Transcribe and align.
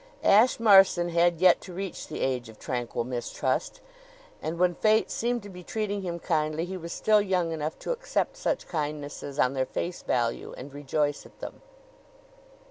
Ashe 0.23 0.59
Marson 0.59 1.09
had 1.09 1.39
yet 1.39 1.61
to 1.61 1.73
reach 1.73 2.07
the 2.07 2.21
age 2.21 2.49
of 2.49 2.57
tranquil 2.57 3.03
mistrust; 3.03 3.81
and 4.41 4.57
when 4.57 4.73
Fate 4.73 5.11
seemed 5.11 5.43
to 5.43 5.47
be 5.49 5.61
treating 5.63 6.01
him 6.01 6.17
kindly 6.17 6.65
he 6.65 6.75
was 6.75 6.91
still 6.91 7.21
young 7.21 7.51
enough 7.51 7.77
to 7.77 7.91
accept 7.91 8.35
such 8.35 8.67
kindnesses 8.67 9.37
on 9.37 9.53
their 9.53 9.67
face 9.67 10.01
value 10.01 10.55
and 10.57 10.73
rejoice 10.73 11.23
at 11.27 11.39
them. 11.39 11.61